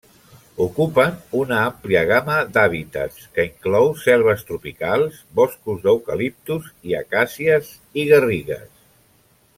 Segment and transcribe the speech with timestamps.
[0.63, 7.73] Ocupen una àmplia gamma d'hàbitats, que inclou selves tropicals, boscos d'eucaliptus i acàcies,
[8.05, 8.69] i garrigues.